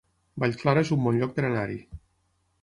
[0.43, 1.79] Vallclara es un bon lloc per anar-hi